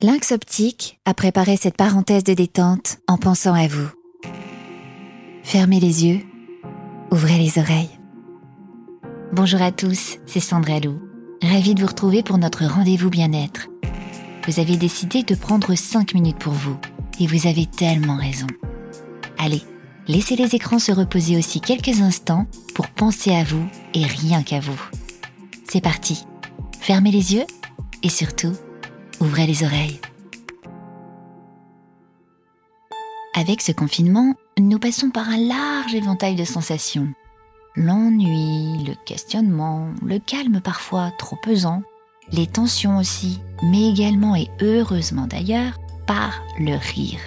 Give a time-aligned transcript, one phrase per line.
[0.00, 3.88] Lynx Optique a préparé cette parenthèse de détente en pensant à vous.
[5.42, 6.20] Fermez les yeux,
[7.10, 7.90] ouvrez les oreilles.
[9.32, 11.00] Bonjour à tous, c'est Sandra Lou.
[11.42, 13.66] Ravie de vous retrouver pour notre rendez-vous bien-être.
[14.46, 16.78] Vous avez décidé de prendre 5 minutes pour vous
[17.18, 18.46] et vous avez tellement raison.
[19.36, 19.62] Allez,
[20.06, 24.60] laissez les écrans se reposer aussi quelques instants pour penser à vous et rien qu'à
[24.60, 24.80] vous.
[25.68, 26.24] C'est parti.
[26.78, 27.46] Fermez les yeux
[28.04, 28.52] et surtout,
[29.20, 30.00] ouvrez les oreilles.
[33.34, 37.08] Avec ce confinement, nous passons par un large éventail de sensations.
[37.76, 41.82] L'ennui, le questionnement, le calme parfois trop pesant,
[42.32, 47.20] les tensions aussi, mais également et heureusement d'ailleurs, par le rire.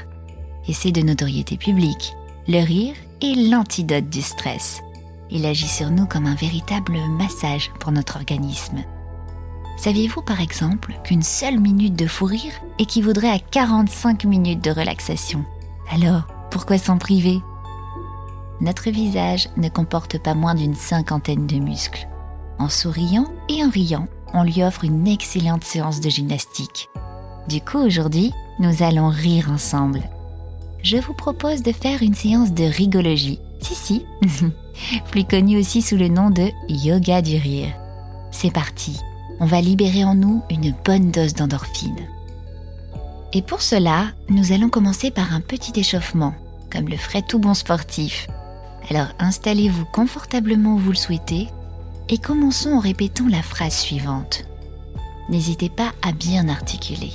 [0.68, 2.14] Et c'est de notoriété publique.
[2.48, 4.82] Le rire est l'antidote du stress.
[5.30, 8.84] Il agit sur nous comme un véritable massage pour notre organisme.
[9.82, 15.44] Saviez-vous par exemple qu'une seule minute de fou rire équivaudrait à 45 minutes de relaxation?
[15.92, 17.42] Alors, pourquoi s'en priver?
[18.60, 22.08] Notre visage ne comporte pas moins d'une cinquantaine de muscles.
[22.60, 26.88] En souriant et en riant, on lui offre une excellente séance de gymnastique.
[27.50, 30.04] Du coup, aujourd'hui, nous allons rire ensemble.
[30.84, 33.40] Je vous propose de faire une séance de rigologie.
[33.62, 34.06] Si, si.
[35.10, 37.74] Plus connue aussi sous le nom de yoga du rire.
[38.30, 39.00] C'est parti.
[39.42, 42.08] On va libérer en nous une bonne dose d'endorphine.
[43.34, 46.36] Et pour cela, nous allons commencer par un petit échauffement,
[46.72, 48.28] comme le ferait tout bon sportif.
[48.92, 51.48] Alors installez-vous confortablement où vous le souhaitez
[52.10, 54.46] et commençons en répétant la phrase suivante.
[55.28, 57.12] N'hésitez pas à bien articuler.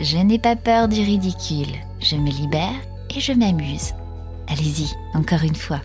[0.00, 1.74] Je n'ai pas peur du ridicule.
[2.00, 2.80] Je me libère
[3.14, 3.92] et je m'amuse.
[4.46, 5.82] Allez-y, encore une fois.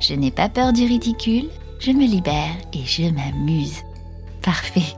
[0.00, 1.48] Je n'ai pas peur du ridicule.
[1.78, 3.82] Je me libère et je m'amuse.
[4.42, 4.96] Parfait.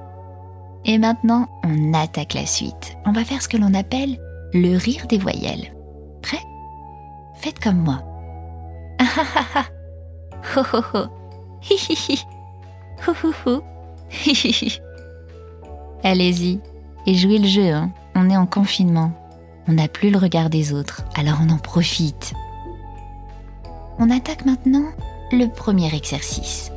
[0.84, 2.96] Et maintenant, on attaque la suite.
[3.06, 4.18] On va faire ce que l'on appelle
[4.52, 5.74] le rire des voyelles.
[6.22, 6.42] Prêt?
[7.36, 8.02] Faites comme moi.
[8.98, 9.64] Ah ah ah
[10.56, 11.06] Ho ho ho
[16.04, 16.60] Allez-y
[17.06, 19.12] et jouez le jeu, hein on est en confinement.
[19.66, 22.32] On n'a plus le regard des autres, alors on en profite.
[23.98, 24.84] On attaque maintenant
[25.32, 26.70] le premier exercice.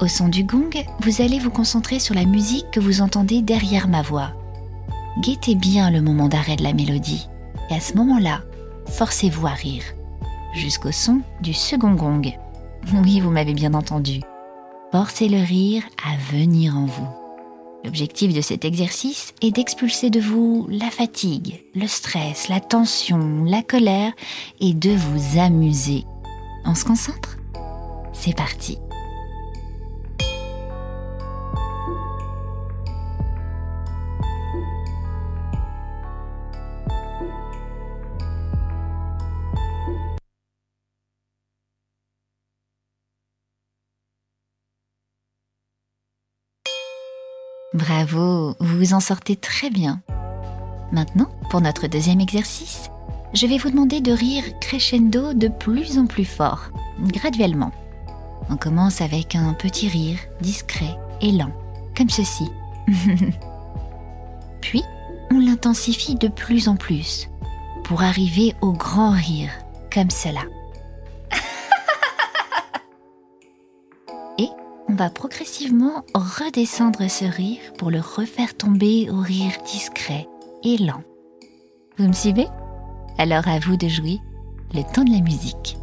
[0.00, 3.86] Au son du gong, vous allez vous concentrer sur la musique que vous entendez derrière
[3.86, 4.32] ma voix.
[5.20, 7.28] Guettez bien le moment d'arrêt de la mélodie,
[7.70, 8.42] et à ce moment-là,
[8.86, 9.84] forcez-vous à rire,
[10.52, 12.22] jusqu'au son du second gong.
[12.92, 14.20] Oui, vous m'avez bien entendu.
[14.90, 17.08] Forcez le rire à venir en vous.
[17.84, 23.62] L'objectif de cet exercice est d'expulser de vous la fatigue, le stress, la tension, la
[23.62, 24.12] colère
[24.60, 26.04] et de vous amuser.
[26.64, 27.36] On se concentre?
[28.12, 28.78] C'est parti
[47.74, 50.00] Bravo, vous vous en sortez très bien.
[50.92, 52.88] Maintenant, pour notre deuxième exercice,
[53.32, 56.70] je vais vous demander de rire crescendo de plus en plus fort,
[57.00, 57.72] graduellement.
[58.48, 61.50] On commence avec un petit rire discret et lent,
[61.96, 62.48] comme ceci.
[64.60, 64.84] Puis,
[65.32, 67.28] on l'intensifie de plus en plus,
[67.82, 69.50] pour arriver au grand rire,
[69.92, 70.42] comme cela.
[74.94, 80.28] On va progressivement redescendre ce rire pour le refaire tomber au rire discret
[80.62, 81.02] et lent.
[81.98, 82.46] Vous me suivez?
[83.18, 84.20] Alors à vous de jouer
[84.72, 85.76] le temps de la musique.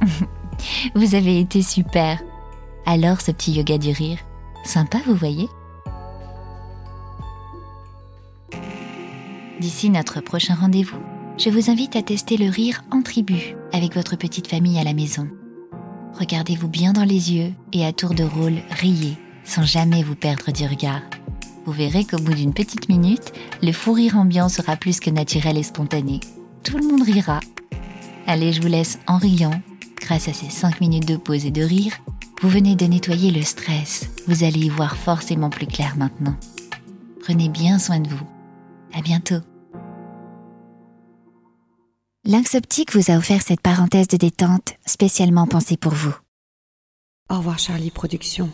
[0.96, 2.20] Vous avez été super.
[2.86, 4.18] Alors ce petit yoga du rire,
[4.64, 5.48] sympa vous voyez?
[9.60, 11.00] D'ici notre prochain rendez-vous,
[11.38, 14.94] je vous invite à tester le rire en tribu avec votre petite famille à la
[14.94, 15.28] maison.
[16.18, 20.50] Regardez-vous bien dans les yeux et à tour de rôle, riez sans jamais vous perdre
[20.52, 21.02] du regard.
[21.66, 23.32] Vous verrez qu'au bout d'une petite minute,
[23.62, 26.20] le fou rire ambiant sera plus que naturel et spontané.
[26.62, 27.40] Tout le monde rira.
[28.26, 29.60] Allez, je vous laisse en riant,
[30.00, 31.92] grâce à ces 5 minutes de pause et de rire,
[32.44, 34.06] vous venez de nettoyer le stress.
[34.26, 36.36] Vous allez y voir forcément plus clair maintenant.
[37.22, 38.26] Prenez bien soin de vous.
[38.92, 39.40] À bientôt.
[42.26, 46.14] Lynx Optique vous a offert cette parenthèse de détente spécialement pensée pour vous.
[47.30, 48.50] Au revoir Charlie Productions.